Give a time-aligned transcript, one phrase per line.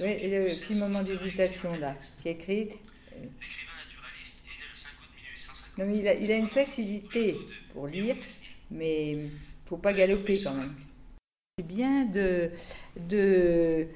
[0.00, 2.68] Oui, et le petit moment d'hésitation là, qui est écrit.
[3.14, 3.26] euh,
[5.78, 7.36] Non, mais il a, il a une facilité
[7.72, 8.16] pour lire,
[8.70, 9.30] mais il
[9.66, 10.74] faut pas galoper quand même.
[11.58, 12.50] C'est bien de,
[13.08, 13.86] de,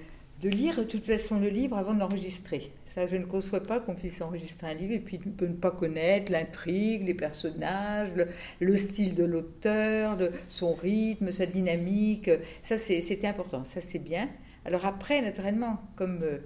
[0.40, 2.72] de lire de toute façon le livre avant de l'enregistrer.
[2.86, 5.70] Ça, je ne conçois pas qu'on puisse enregistrer un livre et puis ne ne pas
[5.70, 8.28] connaître l'intrigue, les personnages, le,
[8.60, 12.30] le style de l'auteur, son rythme, sa dynamique.
[12.62, 13.64] Ça, c'est- c'était important.
[13.64, 14.28] Ça, c'est bien.
[14.64, 16.38] Alors après, naturellement, comme euh,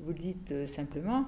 [0.00, 1.26] vous le dites euh, simplement,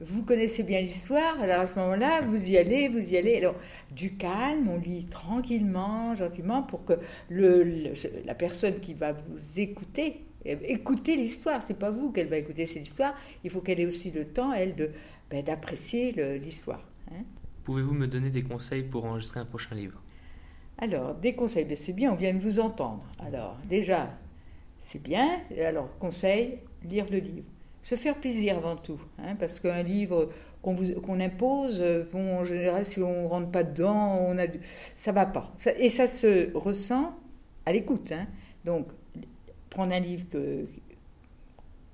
[0.00, 3.36] vous connaissez bien l'histoire, alors à ce moment-là, vous y allez, vous y allez.
[3.36, 3.54] Alors,
[3.92, 6.94] du calme, on lit tranquillement, gentiment, pour que
[7.28, 7.92] le, le-
[8.24, 12.66] la personne qui va vous écouter, euh, écouter l'histoire, c'est pas vous qu'elle va écouter,
[12.66, 13.14] c'est l'histoire.
[13.44, 14.90] Il faut qu'elle ait aussi le temps, elle, de,
[15.30, 16.84] ben, d'apprécier l'histoire.
[17.12, 17.22] hein.
[17.64, 20.02] Pouvez-vous me donner des conseils pour enregistrer un prochain livre?
[20.78, 23.06] Alors, des conseils, ben, c'est bien, on vient de vous entendre.
[23.18, 24.10] Alors, déjà,
[24.84, 25.40] c'est bien.
[25.58, 27.46] Alors, conseil, lire le livre.
[27.82, 30.28] Se faire plaisir avant tout, hein, parce qu'un livre
[30.62, 34.44] qu'on impose, euh, en général, si on ne rentre pas dedans, on a,
[34.94, 35.52] ça va pas.
[35.78, 37.14] Et ça se ressent
[37.64, 38.12] à l'écoute.
[38.12, 38.26] hein.
[38.66, 38.88] Donc,
[39.70, 40.26] prendre un livre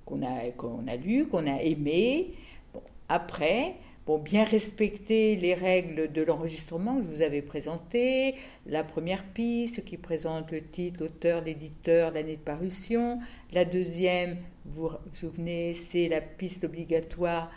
[0.04, 2.34] qu'on a, a lu, qu'on a aimé.
[2.74, 3.76] Bon, après,
[4.10, 8.34] bon, bien respecter les règles de l'enregistrement que je vous avais présenté,
[8.66, 13.20] la première piste qui présente le titre, l'auteur, l'éditeur, l'année de parution.
[13.52, 17.52] La deuxième, vous vous souvenez, c'est la piste obligatoire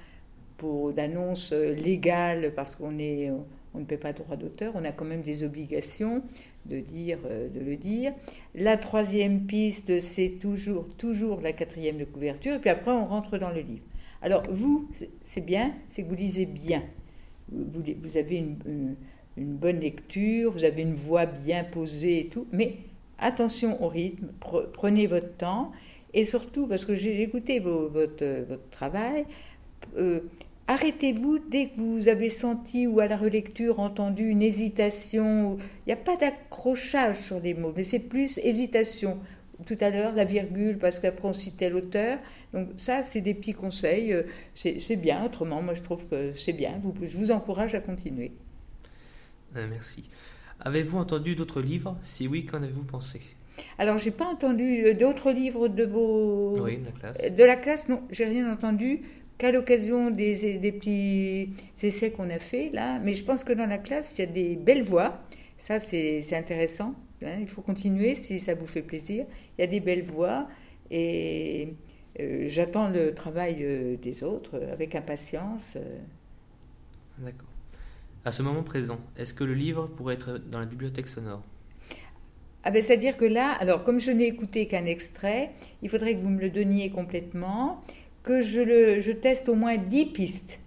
[0.58, 3.32] pour d'annonce légale parce qu'on est
[3.76, 6.22] on ne paie pas de droit d'auteur, on a quand même des obligations
[6.68, 8.14] de dire de le dire.
[8.54, 13.40] La troisième piste, c'est toujours toujours la quatrième de couverture et puis après on rentre
[13.40, 13.84] dans le livre.
[14.24, 14.90] Alors vous,
[15.26, 16.82] c'est- bien, c'est que vous lisez bien.
[17.52, 18.96] Vous, avez une,
[19.38, 22.78] bonne lecture, vous avez une voix bien posée et tout, mais
[23.20, 25.72] attention au rythme, pre- prenez votre temps
[26.14, 29.26] et surtout, parce que j'ai écouté votre travail,
[29.98, 30.22] euh,
[30.68, 35.58] arrêtez-vous dès que vous avez senti ou à la relecture entendu une hésitation.
[35.86, 39.18] Il n'y a pas d'accrochage sur les mots, mais c'est plus hésitation.
[39.68, 42.18] Tout à l'heure, la virgule, parce qu'après on citait l'auteur.
[42.54, 44.12] Donc ça, c'est des petits conseils.
[44.14, 44.24] euh,
[44.56, 45.24] C'est bien.
[45.26, 46.80] Autrement, moi, je trouve que c'est bien.
[46.84, 48.32] Vous- je vous encourage à continuer.
[49.56, 50.04] Euh, Merci.
[50.60, 51.98] Avez-vous entendu d'autres livres?
[52.04, 53.22] Si oui, qu'en avez-vous pensé?
[53.78, 57.32] Alors, j'ai pas entendu euh, d'autres livres de vos Oui, de la classe.
[57.32, 57.90] de la classe?
[57.90, 59.02] Non, j'ai rien entendu
[59.38, 61.50] qu'à l'occasion des, des petits
[61.82, 63.00] essais qu'on a fait là.
[63.04, 65.20] Mais je pense que dans la classe, il y a des belles voix.
[65.58, 66.96] Ça, c'est intéressant.
[67.26, 67.38] Hein.
[67.42, 69.26] Il faut continuer si ça vous fait plaisir.
[69.58, 70.48] Il y a des belles voix
[70.92, 71.74] et
[72.20, 75.76] euh, j'attends le travail euh, des autres avec impatience.
[75.78, 76.00] euh.
[77.18, 77.50] D'accord.
[78.26, 81.44] À ce moment présent, est-ce que le livre pourrait être dans la bibliothèque sonore?
[82.64, 85.52] Ah ben, c'est-à-dire que là, alors comme je n'ai écouté qu'un extrait,
[85.82, 87.84] il faudrait que vous me le donniez complètement,
[88.24, 90.60] que je, le, je teste au moins 10 pistes.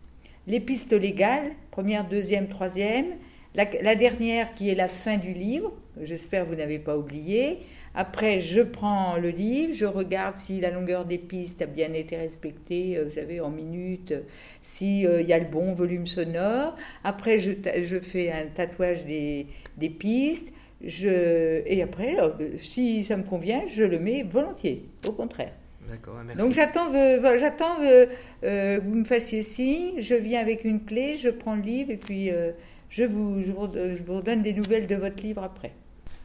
[0.47, 3.07] Les pistes légales, première, deuxième, troisième,
[3.55, 5.73] la, la dernière qui est la fin du livre,
[6.03, 7.59] j'espère que vous n'avez pas oublié.
[7.95, 12.17] Après, je prends le livre, je regarde si la longueur des pistes a bien été
[12.17, 14.15] respectée, euh, vous savez, en minutes,
[14.61, 16.77] s'il y a le bon volume sonore.
[17.05, 19.47] Après, je, fais un tatouage des,
[19.79, 20.53] des pistes.
[20.85, 25.53] Je, et après, euh, si ça me convient, je le mets volontiers, au contraire.
[25.89, 26.43] D'accord, merci.
[26.43, 28.07] Donc j'attends euh, j'attends euh,
[28.45, 31.91] euh, que vous me fassiez signe, je viens avec une clé, je prends le livre
[31.91, 32.53] et puis euh,
[32.91, 35.73] je, vous, je, vous, je vous redonne des nouvelles de votre livre après.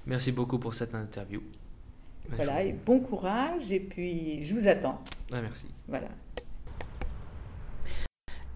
[0.06, 1.42] Merci beaucoup pour cette interview.
[2.30, 5.02] Voilà, et bon courage et puis je vous attends.
[5.32, 5.68] Ah, merci.
[5.88, 6.08] Voilà.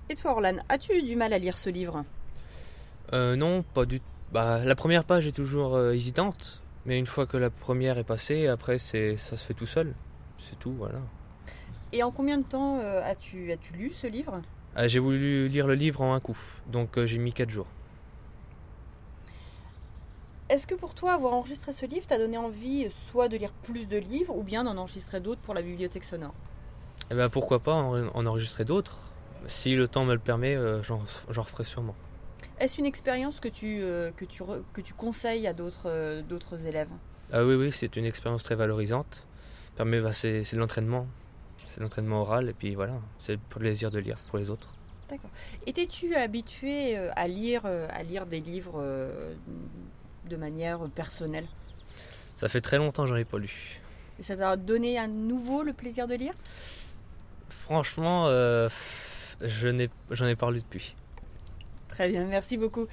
[0.09, 2.05] Et toi, Orlan, as-tu eu du mal à lire ce livre?
[3.13, 4.05] Euh, non, pas du tout.
[4.31, 8.03] Bah, la première page est toujours euh, hésitante, mais une fois que la première est
[8.03, 9.93] passée, après c'est ça se fait tout seul.
[10.39, 10.99] C'est tout, voilà.
[11.93, 14.41] Et en combien de temps euh, as-tu as lu ce livre?
[14.75, 17.67] Ah, j'ai voulu lire le livre en un coup, donc euh, j'ai mis 4 jours.
[20.55, 23.87] Est-ce que pour toi, avoir enregistré ce livre t'a donné envie soit de lire plus
[23.87, 26.33] de livres ou bien d'en enregistrer d'autres pour la bibliothèque sonore?
[27.11, 28.97] Et ben pourquoi pas en, en enregistrer d'autres?
[29.47, 31.01] Si le temps me le permet, euh, j'en
[31.41, 31.93] referai sûrement.
[32.57, 36.21] Est-ce une expérience que tu, euh, que tu, re- que tu conseilles à d'autres euh,
[36.21, 36.87] d'autres élèves?
[37.33, 39.27] Ah oui, oui, c'est une expérience très valorisante.
[39.75, 41.05] Permet, bah, c'est de l'entraînement.
[41.67, 44.69] C'est l'entraînement oral, et puis voilà, c'est le plaisir de lire pour les autres.
[45.09, 45.31] D'accord.
[45.67, 49.35] Étais-tu habitué euh, à lire, euh, à lire des livres euh,
[50.27, 51.45] de manière personnelle
[52.35, 53.79] Ça fait très longtemps que j'en ai pas lu.
[54.19, 56.33] Et ça t'a donné à nouveau le plaisir de lire?
[57.49, 58.69] Franchement, euh,
[59.41, 60.95] je n'ai- j'en ai parlé depuis.
[61.87, 62.85] Très bien, merci beaucoup.